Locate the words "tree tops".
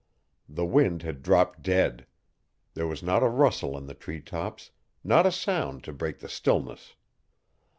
3.93-4.71